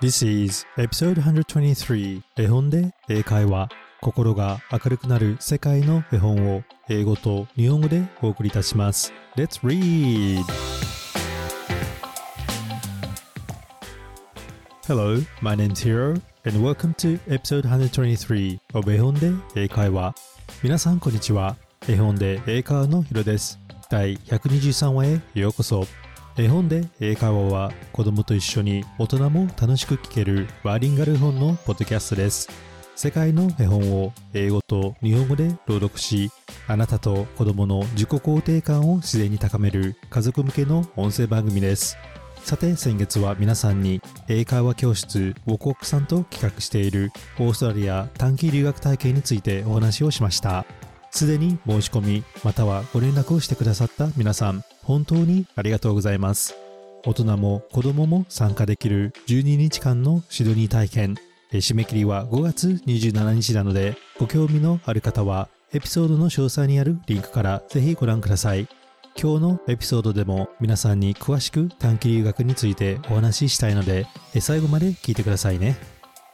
[0.00, 3.68] This is episode 123絵本で英会話。
[4.00, 9.12] 心が明るくなる世界の絵本を英語と日本語でお送りいたします。
[9.34, 10.44] Let's read!
[14.86, 16.10] Hello, my name is Hiro
[16.44, 20.14] and welcome to episode 123 of 絵本で英会話。
[20.62, 21.56] 皆さんこんにちは。
[21.88, 23.58] 絵本で英会話のヒロです。
[23.90, 26.07] 第123話へようこそ。
[26.40, 32.48] 絵本で英会話は子供と一緒に大人も楽しく聞けるバーリンガル本のポッドキャストです。
[32.94, 36.30] 世界の絵本を英語と日本語で朗読し
[36.68, 41.96] あなたと子供の自己肯定感を自然に高める家族向けの音声番組です。
[42.44, 47.10] さて先月は皆さんに英会話教室ウォコックさんと企画している
[47.40, 50.64] オーストラリア短期留学体験についてお話をしました。
[51.10, 54.62] すでに申し込みまたはご連絡をしてくださった皆さん。
[54.88, 56.56] 本当にありがとうございます。
[57.04, 61.14] 大人も子供も参加できる12日間のシドニー体験。
[61.52, 68.66] 締め切りは5月27日なのでご興味のある方はエピソードの詳細にあるリンクからぜひご覧ください。
[69.20, 74.06] 今日のエピソードでも皆さんに詳しく短期留学についてお話ししたいので
[74.40, 75.76] 最後まで聞いてくださいね。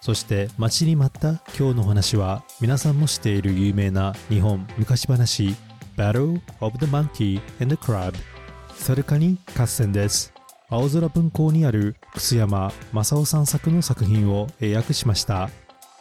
[0.01, 5.57] そして待ちに待った今日のお話は皆さんも知っている有名な日本昔話
[5.97, 8.15] Battle of the Monkey and the Crab
[8.77, 10.33] サルカニ合戦です。
[10.69, 15.51] 青空文庫にある楠山正夫さん作の作品を英訳しました。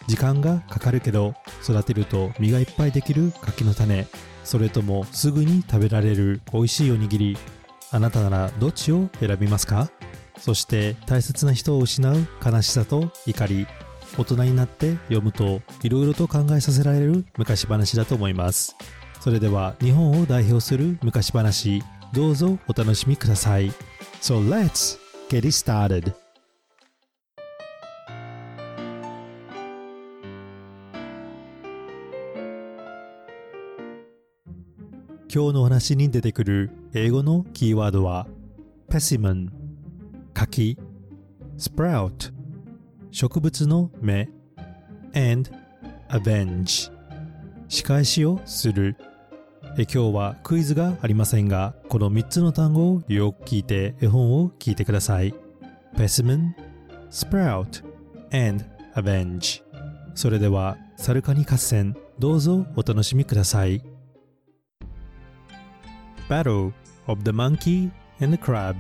[0.08, 4.08] 時間がかかるけど育てると実がいっぱいできる柿の種。
[4.44, 7.38] それともすぐに食べられる美味しいおにぎり。
[7.92, 9.90] あなたならどっちを選びますか？
[10.38, 13.68] そして大切な人を失う悲しさと怒り。
[14.18, 18.76] 大人になって読むといろいろと考えさせられる昔話だと思います。
[19.22, 21.82] それでは日本を代表する昔話。
[22.14, 23.72] どうぞお楽しみください。
[24.22, 26.14] So let's get it started.
[35.28, 38.28] 今日のお話に出てくる英語のキーワードは
[38.92, 39.50] Pessimon
[40.36, 40.78] 柿
[41.58, 42.32] Sprout
[43.10, 44.30] 植物の芽
[45.16, 45.50] and
[46.10, 46.92] avenge
[47.68, 48.96] 仕返しをする。
[49.76, 55.34] え今日はクイズがありませんがこの3つの単語をよく聞いて絵本を聞いてください
[55.96, 56.52] Specimen,
[57.10, 57.84] Sprout
[58.32, 58.64] and
[58.96, 59.64] Avenge
[60.14, 63.82] それではサルカニ合戦どうぞお楽しみください
[66.30, 66.72] Battle
[67.08, 67.90] of the Monkey
[68.22, 68.76] and the Crab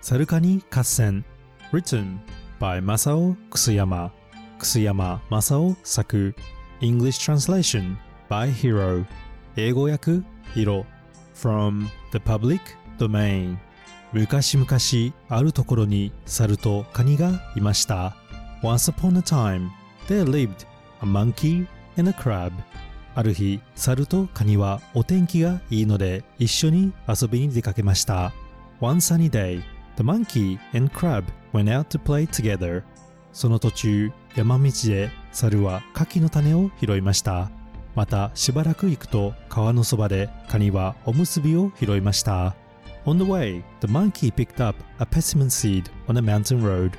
[0.00, 1.24] サルカニ合戦
[1.72, 2.18] Written
[2.60, 4.12] by Masao Kusuyama
[4.58, 6.34] 楠山正夫作
[6.80, 7.96] English Translation
[8.28, 9.04] by Hero
[9.60, 10.22] 英語訳
[10.54, 10.86] ヒロ
[11.34, 12.60] From the Public
[12.96, 13.56] Domain
[14.12, 14.68] 昔々
[15.28, 18.16] あるところに猿とカニがいました
[18.62, 19.68] Once upon a time
[20.06, 20.64] there lived
[21.02, 22.52] a monkey and a crab
[23.16, 28.32] ある日猿とカニはお天気がいいので一緒に遊びに出かけました
[28.78, 29.60] One sunny day
[29.96, 32.84] the monkey and crab went out to play together
[33.32, 37.50] その途中山道で猿は柿の種を拾いました
[37.98, 42.54] またしばらく行くと川のそばでカニはおむすびを拾いました
[43.06, 46.92] On the way, the monkey picked up a persimmon seed on a mountain road.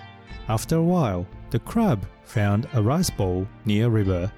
[0.49, 4.29] After a while, the crab found a rice bowl near a river.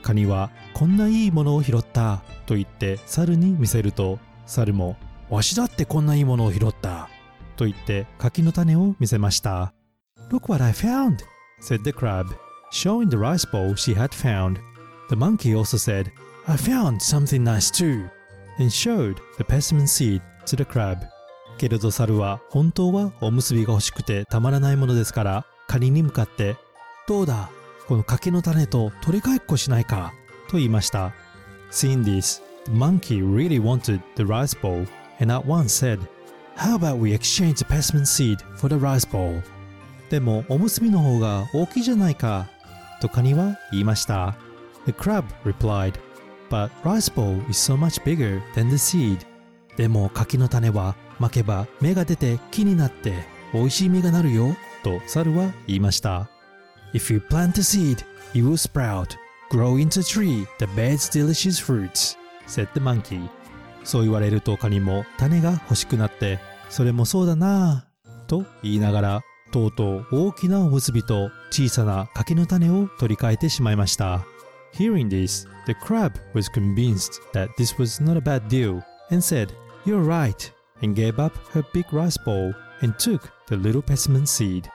[0.00, 4.96] カニはこんないいものを拾ったと言って猿に見せると猿も
[5.28, 7.10] わしだってこんないいものを拾った
[7.56, 9.74] と言って柿の種を見せました
[10.30, 11.18] Look what I found,
[11.60, 12.28] said the crab,
[12.72, 14.58] showing the rice bowl she had found.
[15.08, 16.10] The monkey also said,
[16.48, 18.08] I found something nice too,
[18.58, 21.06] and showed the persimmon seed to the crab.
[21.58, 26.56] けれど猿は本当はおむすびが欲しくてたまらないものですからカニに向かって
[27.08, 27.50] どうだ
[27.88, 30.12] この柿の種と取り替えっこしないか
[30.50, 31.12] と言いました
[31.70, 34.86] Seeing this, the monkey really wanted the rice bowl
[35.18, 35.98] and at once said
[36.56, 39.42] How about we exchange the persimmon seed for the rice bowl?
[40.10, 42.48] でもおむすびの方が大きいじゃないか
[43.00, 44.36] とカニは言いました
[44.86, 45.94] The crab replied
[46.48, 49.18] But rice bowl is so much bigger than the seed
[49.76, 56.30] でも柿の種は巻けば芽が出て木になって美味しい実がなるよと猿は言いました
[56.94, 59.16] If you plant a seed, it will sprout,
[59.50, 62.16] grow into a tree that bears delicious fruits,
[62.46, 63.28] said the monkey.
[63.84, 66.38] そう言われるとカニも種が欲しくなって、
[66.70, 69.22] それもそうだなぁ、と言いながら、
[69.52, 74.24] とうとう大きなおむすびと小さな柿の種を取り替えてしまいました。
[74.72, 79.52] Hearing this, the crab was convinced that this was not a bad deal and said,
[79.84, 80.50] You're right,
[80.82, 82.52] and gave up her big rice bowl
[82.82, 84.68] and took the little persimmon seed.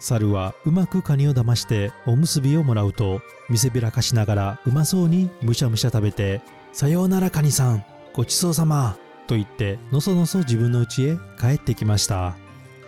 [0.00, 6.42] 猿はうまくカニを騙しておむすびをもらうと見せびらかしながらうまそうにむしゃむしゃ食べて
[6.72, 12.36] 「さようならカニさんごちそうさま」と言ってのそのそ自分の家へ帰ってきました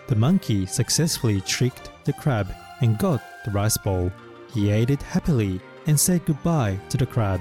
[0.09, 2.49] The monkey successfully tricked the crab
[2.83, 4.13] and got the rice bowl.
[4.55, 7.41] He ate it happily and said goodbye to the crab.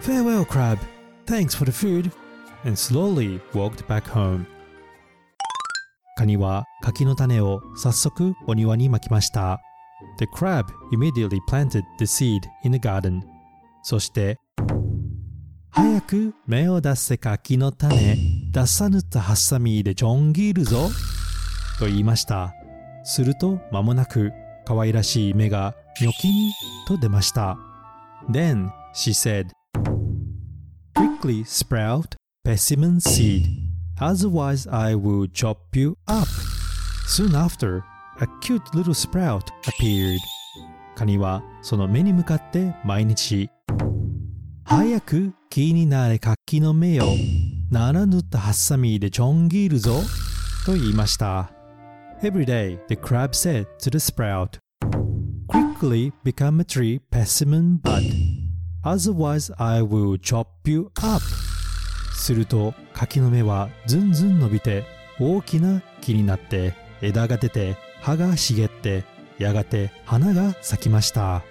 [0.00, 0.78] Farewell, crab.
[1.26, 2.10] Thanks for the food.
[2.64, 4.46] And slowly walked back home.
[6.16, 9.60] カニは柿の種を早速お庭にまきました。
[10.18, 13.22] The crab immediately planted the seed in the garden.
[13.82, 14.36] そして、
[15.70, 18.16] 早く芽を出せ柿の種、
[18.52, 20.90] 出さぬとハサミでちょん切るぞ。
[21.78, 22.52] と言いました。
[23.04, 24.32] すると間もなく
[24.66, 26.52] 可愛らしい芽がニョキン
[26.86, 27.69] と出ました。
[28.32, 29.52] Then she said,
[30.94, 33.48] Quickly sprout persimmon seed,
[34.00, 36.28] otherwise I will chop you up.
[37.06, 37.82] Soon after,
[38.20, 40.20] a cute little sprout appeared.
[40.94, 43.50] カニはその目に向かって毎日、
[44.64, 47.06] 早く木になれ柿の芽よ、
[47.68, 50.02] ならぬとハサミでちょん切るぞ、
[50.64, 51.50] と言いました。
[52.22, 54.58] Every day, the crab said to the sprout,
[55.50, 58.04] Quickly become a tree persimmon bud,
[58.84, 61.22] otherwise I will chop you up.
[62.14, 64.84] すると柿の芽はずんずん伸びて
[65.18, 69.04] 大きな木になって枝が出て葉が茂って
[69.38, 71.42] やがて花が咲きました。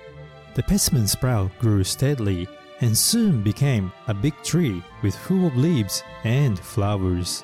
[0.56, 2.48] The persimmon sprout grew steadily
[2.82, 7.44] and soon became a big tree with full of leaves and flowers.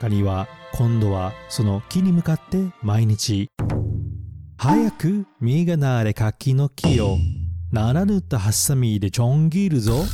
[0.00, 3.50] カニは今度はその木に向かって毎日
[4.62, 7.16] 早く実がなれ柿の木を
[7.72, 10.04] ならぬとハサミでちょん切るぞ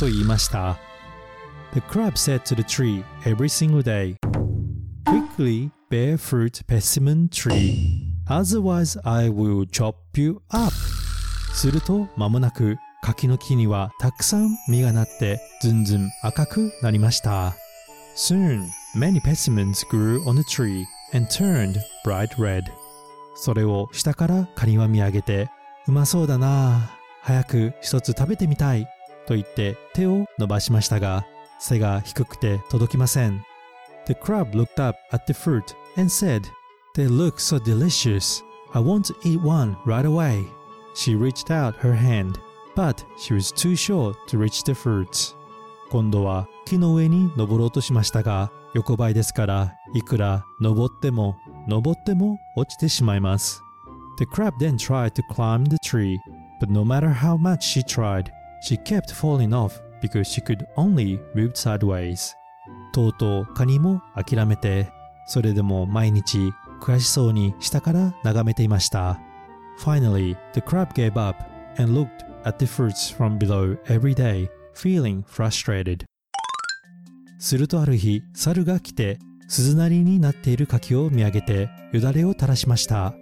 [0.00, 0.80] と言いました。
[1.74, 4.16] The crab said to the tree every single day,
[5.06, 10.72] Quickly bear fruit persimmon tree, otherwise I will chop you up.
[11.52, 17.54] すると間もなく柿の木にはたくさん実がなってずんずん赤くなりました。
[18.16, 18.64] Soon,
[18.96, 22.64] many persimmons grew on the tree and turned bright red.
[23.34, 25.50] それを下からカニは見上げて、
[25.86, 28.86] うまそうだなあ早く一つ食べてみたい
[29.26, 31.26] と言って手を伸ばしましたが、
[31.58, 33.42] 背が低くて届きません。
[34.06, 36.42] The crab looked up at the fruit and said,
[36.94, 38.42] They look so delicious.
[38.72, 40.44] I want to eat one right away.
[40.94, 42.38] She reached out her hand,
[42.76, 45.34] but she was too short to reach the fruits.
[45.90, 51.36] 今度は木の上に登ろうとしましたが、横ばいですから、いくら登っても
[51.66, 53.62] 登っても落ちてしまいます。
[54.18, 56.18] The crab then tried to climb the tree,
[56.60, 58.30] but no matter how much she tried,
[58.62, 62.34] she kept falling off because she could only move sideways.
[62.92, 64.92] とうとうカニも諦めて、
[65.26, 69.18] それでも毎日悔しそうに下から眺めていました。
[69.80, 71.42] Finally, the crab gave up
[71.78, 76.04] and looked at the fruits from below every day, feeling frustrated.
[77.38, 79.18] するとある日、猿が来て、
[79.48, 83.14] 鈴なりになっている柿を見上げて、よだれを垂らしました。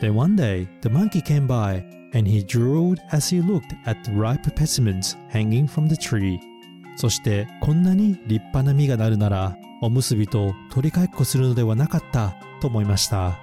[0.00, 1.82] Then one day, the monkey came by,
[2.14, 6.38] and he drooled as he looked at the ripe persimmons hanging from the tree.
[6.96, 13.38] そして、こんなに立派な実がなるなら、おむすびと取り替えっこするのではなかった、と思いました。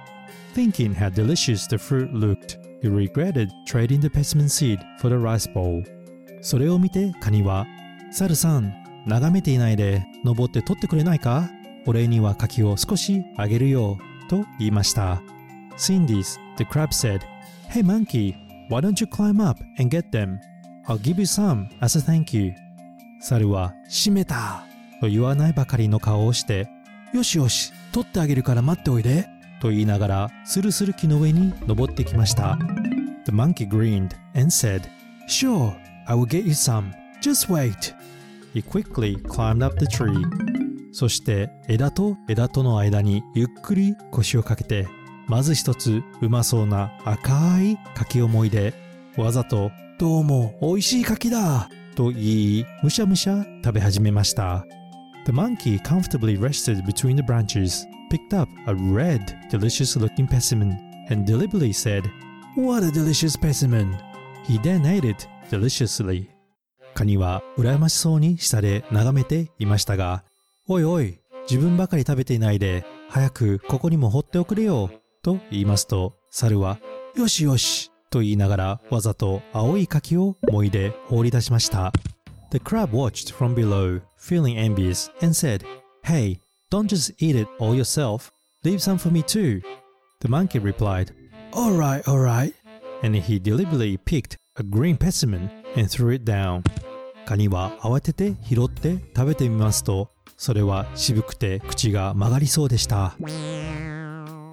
[0.54, 5.52] Thinking how delicious the fruit looked, he regretted trading the persimmon seed for the rice
[5.52, 5.84] bowl.
[6.40, 7.66] それを見てカニは、
[8.10, 8.74] 猿さん、
[9.06, 11.50] 眺めていないで登って取ってくれないか
[11.86, 15.22] お礼には柿を少しあげるよ、と言いました。
[15.76, 17.20] Seeing this, the crab said,
[17.70, 18.34] Hey monkey,
[18.68, 20.38] why don't you climb up and get them?
[20.86, 22.52] I'll give you some as a thank you.
[23.20, 24.64] 猿は、閉めた
[25.00, 26.68] と言わないばかりの顔をして、
[27.12, 29.26] よしよし、取ってあげるから待っておいで
[29.60, 32.58] と言いながら、スルスル木の上に登ってきました。
[33.26, 34.82] The monkey grinned and said,
[35.28, 35.74] Sure,
[36.06, 36.92] I will get you some.
[37.20, 37.94] Just wait.
[38.52, 40.59] He quickly climbed up the tree.
[40.92, 44.88] そして枝と枝との間にゆっくり腰をかけて、
[45.26, 48.74] まず一つうまそうな赤い柿をもいで、
[49.16, 54.64] わざとどうも美味しい柿だと言い、むしゃむしゃ食べ始めました。
[55.26, 59.20] The monkey comfortably rested between the branches, picked up a red,
[59.50, 60.76] delicious looking persimmon,
[61.10, 62.02] and deliberately said,
[62.56, 63.94] What a delicious persimmon!
[64.46, 66.28] He then ate it deliciously.
[66.94, 70.24] カニは羨ましそうに下で眺めていましたが、
[70.72, 71.18] おいおい、
[71.50, 74.88] 自分ばかり食べていないで、早くここにも放っておくれよ、
[75.20, 76.78] と言いますと、猿は、
[77.16, 81.92] よしよし、と言いながらわざと青い柿をもいで放り出しました。
[82.52, 85.64] The crab watched from below, feeling envious, and said,
[86.04, 86.38] Hey,
[86.70, 88.30] don't just eat it all yourself.
[88.62, 89.60] Leave some for me too.
[90.20, 91.12] The monkey replied,
[91.52, 92.54] Alright, alright.
[93.02, 96.62] And he deliberately picked a green persimmon and threw it down.
[97.26, 103.14] カニは慌てて拾って食べてみますと、それは渋くて口が曲がりそうでした。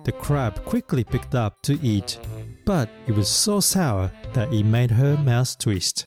[0.04, 2.20] The crab quickly picked up to eat,
[2.66, 6.04] but it was so sour that it made her mouth twist.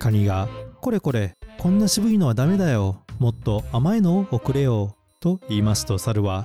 [0.00, 0.48] カニが、
[0.80, 3.04] これこれ、こんな渋いのはダメだよ。
[3.20, 4.96] もっと甘いのをくれよ。
[5.20, 6.44] と言いますと猿は、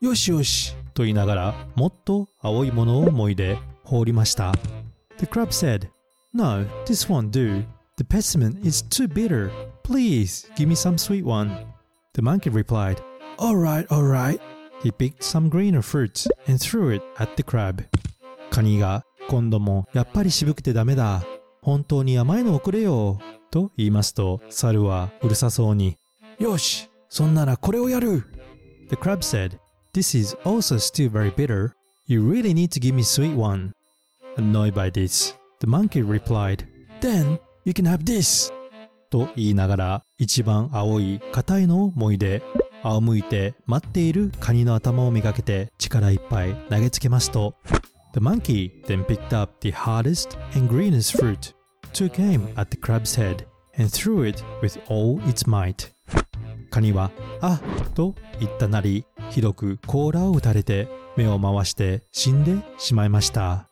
[0.00, 4.54] よしよしと言いながらもっと青いものをもいで放りました。
[5.18, 5.90] The crab said,
[6.32, 7.66] No, this won't do.
[7.98, 9.50] The persimmon is too bitter.
[9.82, 11.73] Please give me some sweet one.
[12.14, 13.02] The monkey replied,
[13.40, 14.40] Alright, alright.
[14.82, 17.84] He picked some greener fruits and threw it at the crab.
[18.50, 21.24] カニが今度もやっぱり渋くてダメだ。
[21.60, 23.18] 本当に甘いのをくれよ。
[23.50, 25.98] と言いますと猿はうるさそうに、
[26.38, 28.24] よし、そんならこれをやる。
[28.90, 29.58] The crab said,
[29.92, 31.72] This is also still very bitter.
[32.06, 33.72] You really need to give me sweet one.
[34.36, 36.66] Annoyed by this, the monkey replied,
[37.00, 38.52] Then you can have this.
[39.14, 42.42] と言いながら一番青い硬いのをもいで
[42.82, 47.54] 仰向いて待っているカニの頭をめがけて力いっぱい投げつけますと
[48.12, 51.54] The monkey then picked up the hardest and greenest fruit,
[51.92, 53.46] took aim at the crab's head,
[53.78, 55.92] and threw it with all its might.
[56.70, 57.60] カニは「あ
[57.94, 63.68] と言ったなりひどく甲羅を打たれて目を回して死んでしまいました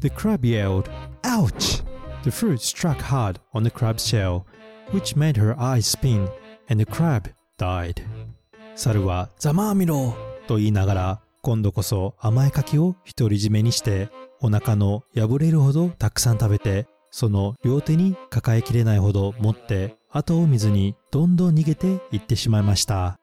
[0.00, 0.90] The crab yelled
[1.22, 1.82] Ouch!
[2.24, 4.44] The fruit struck hard on the crab's shell
[4.92, 6.28] which made her eyes spin
[6.68, 8.02] and the crab died
[8.74, 14.08] 猿はざまあみろと言いながら今度こそ甘い柿を独り占めにして
[14.40, 23.18] お腹の破れるほどたくさん食べてその両手に抱えきれないほど持って後を見ずにどんどん逃げていってしまいました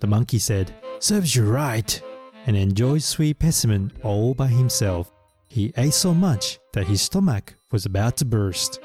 [0.00, 2.02] The monkey said, Serves you right,
[2.46, 5.10] and enjoyed sweet persimmon all by himself.
[5.48, 8.78] He ate so much that his stomach was about to burst.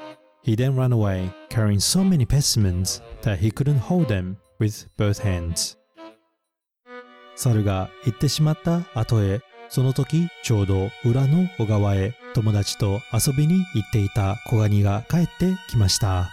[0.44, 5.22] He then ran away, carrying so many persimmons that he couldn't hold them with both
[5.22, 5.76] hands.
[7.36, 16.30] 猿が行ってしまった後へ、その時ちょうど裏の小川へ友達と遊びに行っていた小ガニが帰ってきました。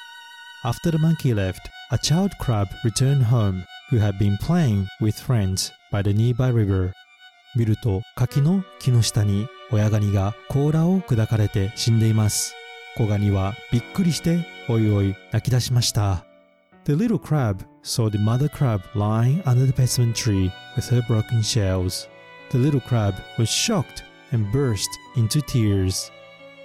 [0.63, 1.59] After the monkey left,
[1.91, 6.91] a child crab returned home who had been playing with friends by the nearby river.
[7.55, 12.55] 見ると柿の木の下に親ガニが甲羅を砕かれて死んでいます。
[12.99, 16.25] 小ガニはびっくりしておいおい泣き出しました。
[16.83, 22.09] The little crab saw the mother crab lying under the persimmon tree with her broken shells.
[22.51, 24.03] The little crab was shocked
[24.33, 26.11] and burst into tears.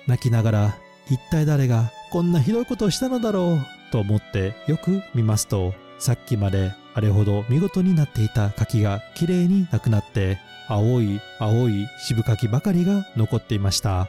[0.09, 0.76] 泣きながら
[1.09, 14.09] 一体誰がこんなひどいことをしたのだろうと思ってよく見ますとさっきまであれほど見事になっていた柿がきれいになくなって青い青い渋柿ばかりが残っていました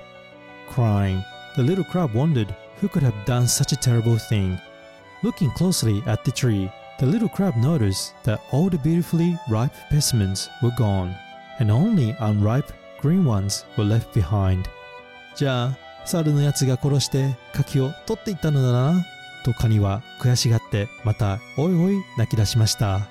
[0.72, 1.22] Crying,
[1.57, 4.59] the little crab wondered who could have done such a terrible thing.
[5.23, 10.49] Looking closely at the tree, the little crab noticed that all the beautifully ripe persimmons
[10.63, 11.15] were gone,
[11.59, 14.69] and only unripe green ones were left behind.
[15.37, 19.07] じゃあ、猿のやつが殺して柿を取っていったのだな。
[19.45, 23.09] とカニは悔しがってまたおいおい泣き出しました。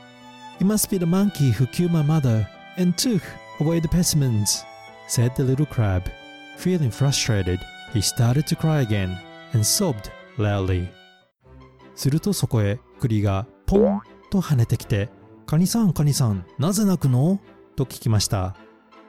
[0.60, 2.46] It must be the monkey who killed my mother
[2.78, 3.22] and took
[3.60, 4.64] away the persimmons,
[5.08, 6.04] said the little crab.
[6.58, 7.60] Feeling frustrated,
[7.95, 9.17] he started to cry again
[9.53, 10.89] and sobbed loudly.
[11.95, 15.09] するとそこへ栗がポンと跳ねてきて、
[15.47, 17.41] カニさんカニさん、なぜ泣くの
[17.77, 18.57] と聞きました。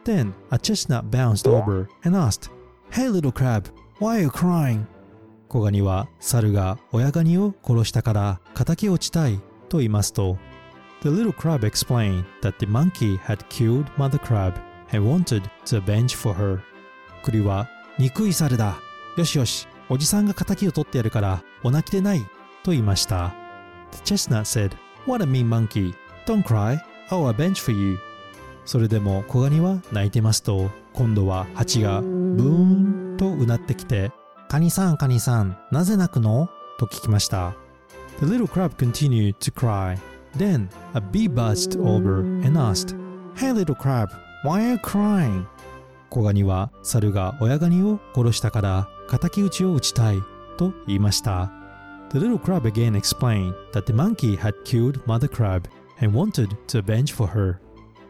[0.06, 2.52] Then a chestnut bounced over and asked,
[2.92, 3.66] Hey little crab,
[4.00, 4.86] why are you crying?
[5.50, 9.40] 小ガニは猿が親ガニを殺したから仇をちたい
[9.70, 10.38] と言いますと
[11.02, 14.56] The little crab explained that the monkey had killed mother crab
[14.92, 16.60] and wanted to avenge for her
[17.24, 18.78] 栗は憎い猿だ
[19.16, 22.20] よしよしおじさんが仇を取ってやるからお泣きでない
[22.64, 23.34] と言いました
[23.92, 24.72] The chestnut said
[25.06, 25.94] What a mean monkey
[26.26, 26.78] Don't cry
[27.10, 27.98] I'll avenge for you
[28.66, 34.12] それでも小ガニは泣いてますと今度は蜂がブーンとうなってきて
[34.50, 37.56] カニさんカニさんなぜ泣くのと聞きました
[38.20, 39.98] The little crab continued to cry
[40.36, 42.94] Then a bee buzzed over and asked
[43.38, 44.10] Hey little crab
[44.46, 45.48] why are you crying?
[46.10, 50.22] 小ガニは猿が親ガニを殺したから敵討ちを討ちたい
[50.58, 51.52] と言いました
[52.12, 55.64] The little crab again explained that the monkey had killed mother crab
[56.00, 57.58] and wanted to avenge for her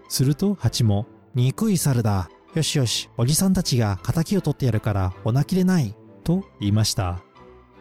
[0.07, 7.21] すると蜂も憎い猿だよしよしおじさんたちが仇を取ってやるからお泣きでないと言いました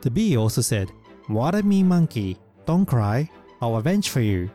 [0.02, 0.88] The bee also said
[1.28, 3.28] What a mean monkey Don't cry
[3.60, 4.50] I'll avenge for you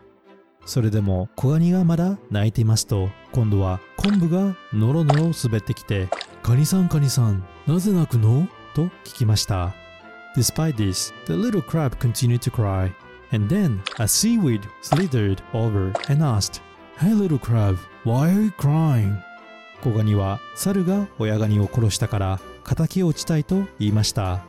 [0.66, 6.09] それでも小ガニがまだ泣いていますと今度は昆布がノロノロ滑ってきて
[6.41, 9.75] カニさんカニさん、なぜ泣くのと聞きました。
[10.36, 12.91] Despite this, the little crab continued to cry.
[13.31, 16.62] And then a seaweed slithered over and asked,
[16.98, 19.15] Hey little crab, why are you crying?
[19.81, 24.43] 小ガニは猿が親ガニを殺したから仇を討ちたいと言いました。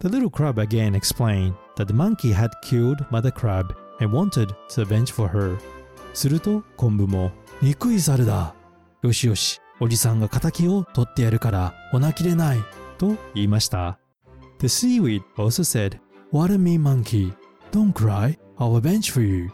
[0.00, 4.82] The little crab again explained that the monkey had killed mother crab and wanted to
[4.82, 5.56] avenge for her.
[6.12, 7.30] すると昆布も
[7.62, 8.54] 憎い猿だ。
[9.02, 12.58] よしよし、おじさんが仇を取ってやるからお泣きれない
[12.98, 13.98] と言いました。
[14.58, 15.98] The seaweed also said,
[16.32, 17.32] What a mean monkey.
[17.72, 19.50] Don't cry, I'll avenge for you.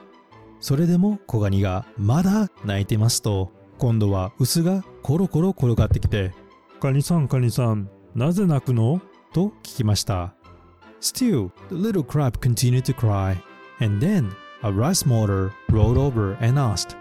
[0.60, 6.32] それでも小ガニがまだ泣いてますと、今度は臼がコロコロ転がってきて、
[6.80, 9.00] カニさんカニさん、なぜ泣くの
[9.32, 10.34] と聞きました。
[11.00, 13.36] Still, the little crab continued to cry,
[13.80, 14.30] and then
[14.62, 16.96] a rice mortar rolled over and asked,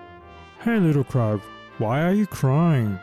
[0.64, 1.42] Hey little crab,
[1.80, 3.00] why are you crying?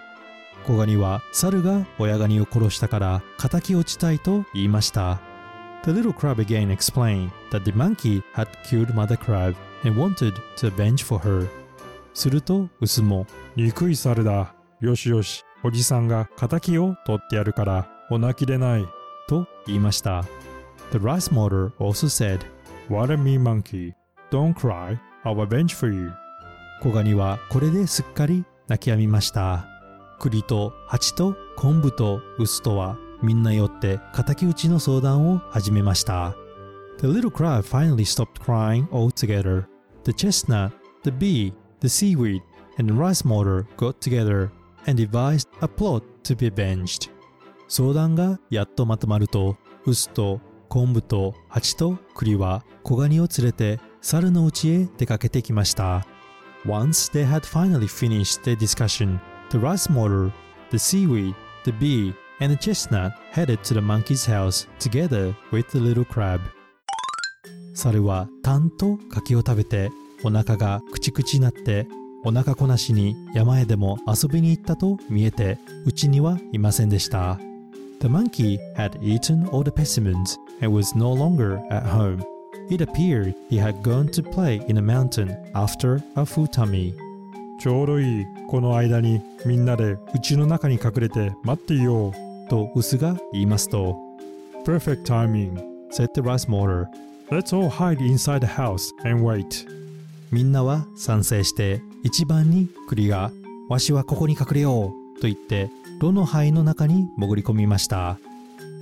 [0.64, 5.20] 小ガニは猿が親ガニを殺したから仇を討ちたいと言いました。
[5.82, 11.04] The little crab again explained that the monkey had killed mother crab and wanted to avenge
[11.04, 11.48] for her.
[12.14, 14.54] すると臼も憎い猿だ。
[14.80, 18.86] よしよし、おじさんが仇を取ってやるからお泣きれない。
[19.26, 20.22] と言いました。
[20.92, 22.38] The rice mortar also said,
[22.88, 23.94] What a mean monkey.
[24.30, 26.12] Don't cry, I'll avenge for you.
[26.80, 29.66] 小ガニはこれですっかり泣き止みました。
[30.20, 36.36] 栗と蜂と昆布と臼とはみんなよって敵討ちの相談を始めました。
[36.98, 39.64] The little crab finally stopped crying altogether.
[40.04, 40.70] The chestnut,
[41.02, 42.42] the bee, the seaweed,
[42.78, 44.50] and the rice mortar got together
[44.86, 47.10] and devised a plot to be avenged.
[47.66, 56.06] 相談がやっとまとまると、臼と昆布と蜂と栗は小ガニを連れて猿の家へ出かけてきました。
[56.65, 60.31] Once they had finally finished their discussion, the rice mortar,
[60.71, 65.79] the seaweed, the bee, and the chestnut headed to the monkey's house together with the
[65.79, 66.41] little crab.
[67.75, 69.89] 猿はタンと柿を食べて
[70.23, 71.87] お腹がくちくちになって
[72.23, 77.39] お腹こなしに山へでも遊びに行ったと見えてうちにはいませんでした。
[77.99, 82.23] The monkey had eaten all the persimmons and was no longer at home.
[82.70, 86.94] It appeared he had gone to play in a mountain after a tummy.
[87.60, 88.24] ちょうどいい。
[88.48, 92.12] この間にみんなで家の中に隠れて待っていよう。
[92.48, 93.96] と臼が言いますと
[94.64, 95.58] Perfect timing.
[95.90, 96.86] said the rice mortar.
[97.30, 99.66] Let's all hide inside the house and wait.
[100.30, 103.30] みんなは賛成して一番に栗が
[103.68, 108.18] 「わしはここに隠れよう」と言って炉の灰の中に潜り込みました。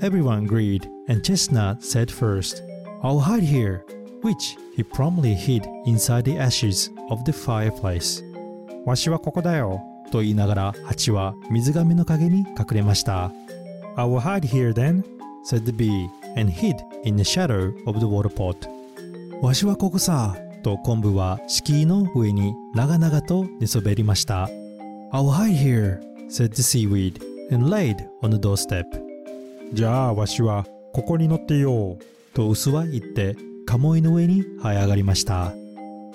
[0.00, 2.62] Everyone agreed and Chestnut said first,
[3.06, 3.84] I'll hide here,
[4.22, 8.24] which he promptly hid inside the ashes of the fireplace.
[8.84, 9.80] わしはここだよ。
[10.10, 13.30] と言いながら蜂は水亀の陰に隠れました。
[13.94, 15.04] I will hide here then.
[15.44, 18.68] said the bee and hid in the shadow of the water pot.
[19.40, 24.50] わしはここさと昆布は敷居の上に長々と寝そべりました。
[25.12, 27.22] I'll hide here, said the seaweed
[27.54, 28.84] and laid on the doorstep.
[29.72, 32.15] じゃあわしはここに乗っていよう。
[32.36, 35.54] と臼は言って鴨居の上に這い上がりました。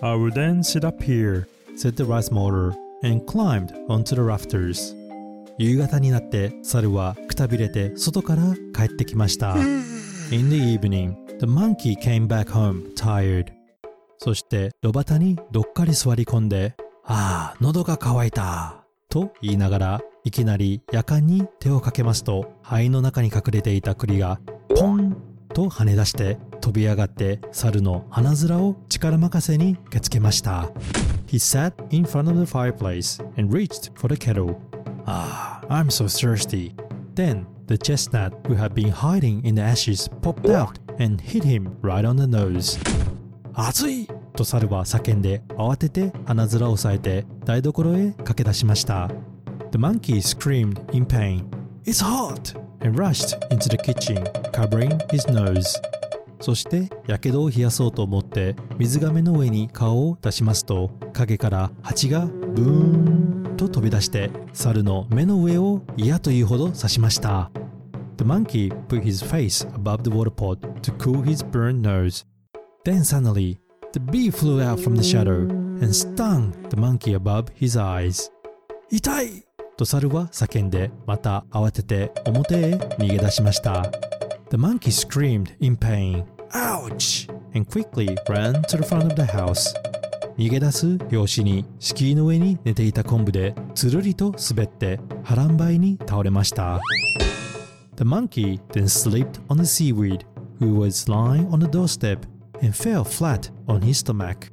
[0.01, 1.47] I will then sit up here.
[1.75, 4.95] said the rice mortar and climbed onto the rafters.
[5.57, 8.43] 夕方になって猿はくたびれて外から
[8.75, 9.55] 帰ってきました。
[10.31, 13.47] In the evening, the monkey came back home tired.
[14.19, 18.86] そして炉端にどっかり座り込んで、ああ、喉が渇いた。
[19.10, 24.39] と言いながらいきなり夜間に手をかけますと灰の中に隠れていた栗が
[25.51, 30.69] と跳ね出して飛び上がって猿の鼻面を力任せに受けつけました。
[31.27, 34.55] He sat in front of the fireplace and reached for the kettle.
[35.05, 36.73] Ah, I'm so thirsty.
[37.15, 41.77] Then the chestnut who had been hiding in the ashes popped out and hit him
[41.81, 42.79] right on the nose.
[43.53, 49.09] 熱いと猿は叫んで慌てて鼻面を押さえて台所へ駆け出しました。
[49.71, 51.61] The monkey screamed in pain.
[51.86, 52.54] It's hot!
[52.82, 55.80] and rushed into the kitchen, covering his nose.
[56.39, 67.52] そして火傷を冷やそうと思って水亀の上に顔を出しますと影から蜂がブーンと飛び出して猿の目の上を嫌というほど刺しました
[68.17, 72.26] The monkey put his face above the water pot to cool his burned nose
[72.84, 73.60] Then suddenly
[73.94, 78.32] the bee flew out from the shadow and stung the monkey above his eyes
[78.89, 79.46] 痛い
[79.77, 83.91] と猿は叫んでまた慌てて表へ逃げ出しました
[84.49, 87.29] The monkey screamed in pain, Ouch!
[87.53, 89.73] and quickly ran to the front of the house.
[90.38, 96.79] 逃げ出す拍子に敷居の上に寝ていた昆布でつるりと滑って波乱ばいに倒れました
[97.95, 100.25] The monkey then slipped on the seaweed
[100.60, 102.19] who was lying on the doorstep
[102.62, 104.51] and fell flat on his stomach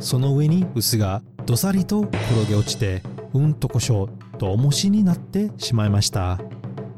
[0.00, 3.02] その上に臼がどさりと転げ落ちて
[3.34, 6.38] うんとこしょと重しになってしまいました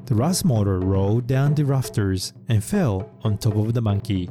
[0.07, 4.31] The rust motor rolled down the rafters and fell on top of the monkey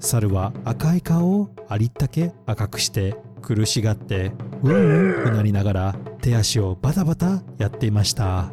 [0.00, 8.52] 猿は赤い顔をありったけ赤くして苦しがってうんうんうなりながら手足をバタバタやっていました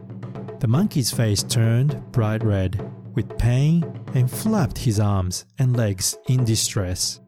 [0.59, 2.79] The monkey's face turned bright red
[3.15, 3.83] with pain
[4.15, 7.21] and flapped his arms and legs in distress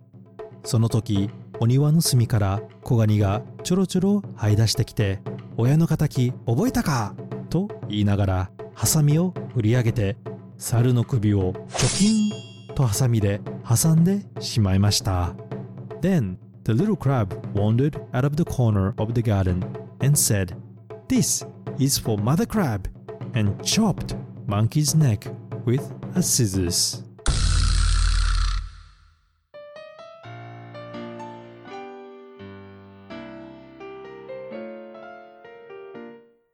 [0.64, 1.30] その時
[1.62, 5.20] お庭の隅から小ガニがちょろちょろ這い出してきて
[5.58, 7.14] 親の敵覚えたか
[7.52, 10.18] と言いながらハサミを振り上げて
[10.58, 15.36] 猿の首をチョキンとハサミで挟んでしまいました
[16.02, 19.64] Then the little crab wandered out of the corner of the garden
[20.00, 20.56] and said
[21.10, 21.46] This
[21.78, 22.90] is for mother crab
[23.36, 24.16] and chopped
[24.48, 25.32] monkey's neck
[25.64, 25.84] with
[26.16, 27.04] a scissors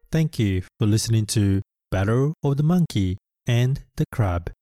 [0.10, 4.54] Thank you for listening to Battle of the Monkey and the Crab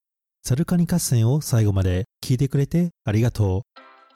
[0.43, 3.61] サルカニ合戦を最後まで聞いてくれてありがとう。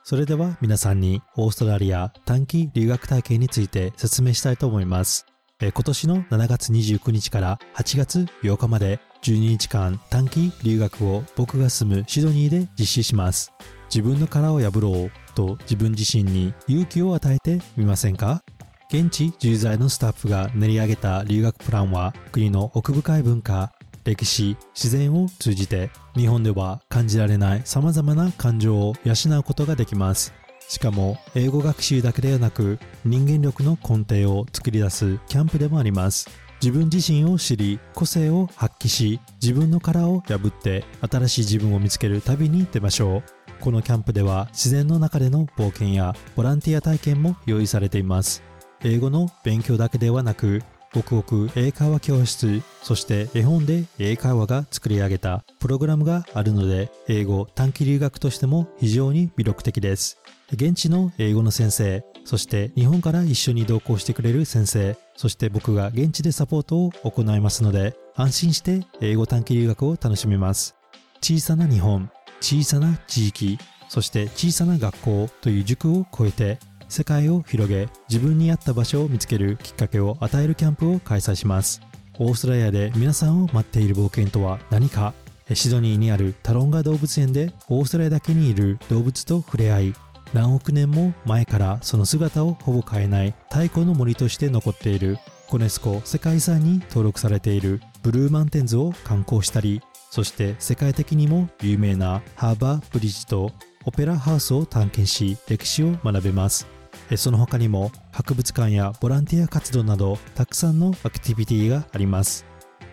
[0.04, 5.28] それでは皆さんにオーストラリア短期留学体験について説明したいと思います。
[5.62, 13.52] 今年の7月29日から8月8日まで12日間短期留学を僕が住むシドニーで実施します。
[13.94, 18.42] 自分の殻を破ろうと自分自身に勇気を与えてみませんか？
[18.92, 23.72] 現地駐在のスタッフが練り上げた留学プランは国の奥深い文化
[24.04, 30.34] 歴史自然を通じて日本では感じられない様々な感情を養うことができます。
[30.68, 36.28] しかも英語学習だけではなく人間力の根底を作り出すキャンプでもあります。
[36.60, 43.24] 自分自身を知り個性を発揮し自分の殻を破って新しい自分を見つける旅に出ましょう。
[43.62, 48.49] このキャンプでは自然の中での冒険やボランティア体験も用意されています。
[48.84, 50.62] 英語の勉強だけではなく
[50.92, 60.18] 北国英会話教室そして絵本で英会話が作り上げたプログラムがあるので英語短期留学としても非常に魅力的です。
[60.52, 70.76] 現地の英語の先生そして日本から一緒に同行してくれる先生そして僕が現地でサポートを行いますので安心して英語短期留学を楽しめます。
[71.22, 72.10] 小さな日本
[72.42, 81.82] 小さな地域そして小さな学校という塾を超えて世界を広げ自分に合った場所を見つけるきっかけを与えるキャンプを開催します。
[82.18, 85.14] オーストラリアで皆さんを待っている冒険とは何か。
[85.56, 89.94] シドニーにあるタロンガ動物園でオーストラリアだけにいる動物と触れ合い
[90.34, 103.52] 何億年も前からその姿をほぼ変えない太古の森として残っているコネスコ世界遺産に登録されているブルーマンテンズを観光したりそして世界的にも有名なハーバーブリッジと
[103.86, 106.79] オペラハウスを探検し歴史を学べます。
[107.18, 112.46] その他にも博物館やボランティア活動などたくさんのアクティビティがあります。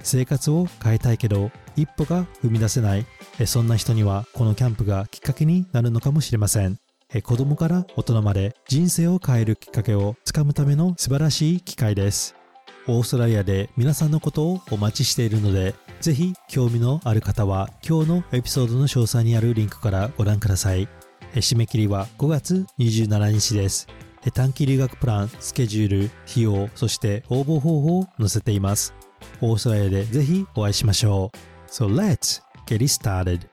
[0.03, 3.07] 生活を変えたいけど一歩が踏み出せない。
[3.45, 6.79] そんな人にはこのキャンプがきっかけになるのかもしれません。
[7.23, 12.35] 子供から大人まで人生を変えるきっかけをつかむための素晴らしい機会です。
[12.89, 20.89] オーストラリアで皆さんのことをお待ちしているのでぜひ興味のある方は今日のエピソードの詳細にあるリンクからご覧ください。
[21.35, 23.89] 締め切りは5月27日です。
[24.31, 28.95] 短期留学プラン、スケジュール、費用、そして応募方法を載せています。
[29.41, 31.71] オーストラリアでぜひお会いしましょう。
[31.71, 33.49] So let's get it started.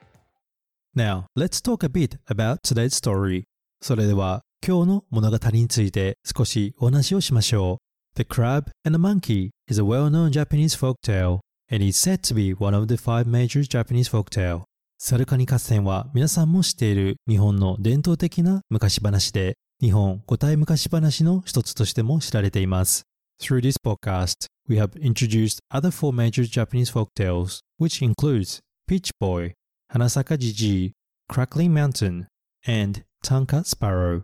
[0.96, 3.44] Now, let's talk a bit about today's story.
[3.82, 7.80] それでは今日の物語について少しお話をしましょ
[8.16, 8.16] う。
[8.16, 11.40] The Crab and the Monkey is a well-known Japanese folktale
[11.72, 14.62] and is said to be one of the five major Japanese folktale.
[15.00, 23.04] サルカニ合戦は皆さんも知っている日本の伝統的な昔話で日本古代昔話の一つとしても知られています。
[23.42, 29.52] Through this podcast, we have introduced other four major Japanese folk tales, which includes Peach Boy,
[29.94, 30.94] Hanasaka Jiji,
[31.30, 32.28] Crackling Mountain,
[32.66, 34.22] and Tanka Sparrow.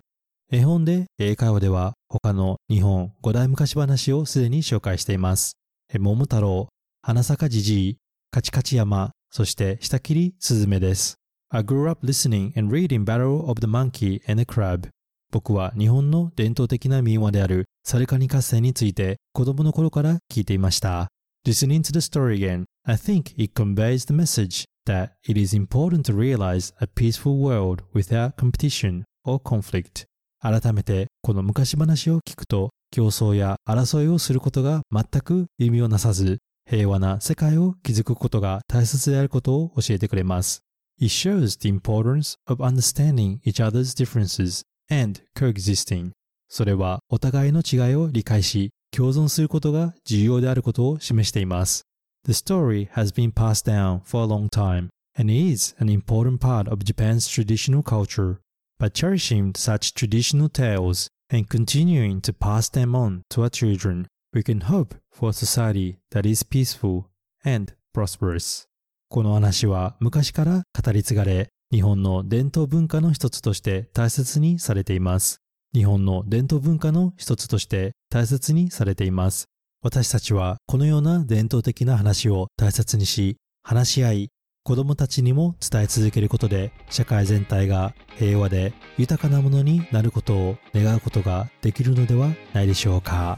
[0.49, 5.57] 絵本で英会話では他の日本古代昔話をすでに紹介しています。
[5.93, 6.69] 桃太郎、
[7.01, 7.97] 花坂じじい、
[8.31, 11.15] カチカチ山、そして下切りスズメです。
[11.49, 14.87] I grew up listening and reading Battle of the Monkey and the Crab.
[15.31, 21.09] 僕は日本の伝統的な民話であるサルカニ合戦について子供の頃から聞いていました。
[21.45, 26.15] Listening to the story again, I think it conveys the message that it is important to
[26.15, 30.05] realize a peaceful world without competition or conflict.
[30.41, 40.61] 改めてこの昔話を聞くと競争や争いをすることが全く意味をなさず平和な世界を築くことが大切であることを教えてくれます。
[40.99, 46.11] It shows the importance of understanding each other's differences and coexisting.
[46.47, 51.83] それはお互いの違いを理解し共存することが重要であることを示しています。
[52.25, 56.83] The story has been passed down for a long time and is an important part of
[56.83, 58.37] Japan's traditional culture.
[58.79, 64.41] By cherishing such traditional tales and continuing to pass them on to our children, we
[64.41, 67.05] can hope for a society that is peaceful
[67.43, 68.65] and prosperous.
[69.09, 75.39] この話は昔から語り継がれ、日本の伝統文化の一つとして大切にされています。
[75.71, 79.45] 日本の伝統文化の一つとして大切にされています。
[79.83, 84.29] 私たちはこのような伝統的な話を大切にし、話し合い、
[84.63, 93.37] 子供たちにも伝え続けることで社会全体が平和で豊かなものになることを願うことができるのではないでしょうか。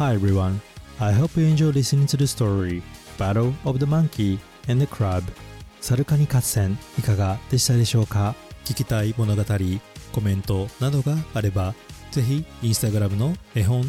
[0.00, 0.62] Hi everyone,
[0.98, 2.82] I hope you enjoy listening to the story
[3.18, 5.24] Battle of the Monkey and the Crab
[5.82, 8.34] サルカニ合戦いかがでしたでしょうか？
[8.64, 9.42] 聞きたい物語、
[10.14, 11.74] コメントなどがあれば
[12.12, 13.84] ぜひインスタグラムの絵本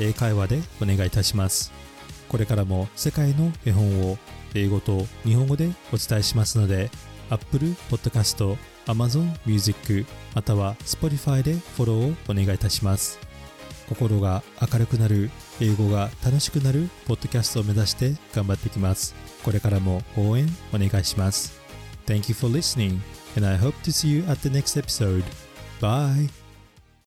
[0.00, 1.70] 英会話でお願いいたします。
[2.30, 4.16] これからも世界の絵本を
[4.54, 6.90] 英語と日本語でお伝えしますので
[7.28, 13.25] Apple Podcast、Amazon Music または Spotify でフォローをお願いいたします。
[13.88, 19.14] 心が明るくなる英語が楽しくなるポッドキャストを目指して頑張っていきます。
[19.42, 21.60] これからも応援お願いします。
[22.06, 23.00] Thank you for listening
[23.36, 25.24] and I hope to see you at the next episode.
[25.80, 26.45] Bye!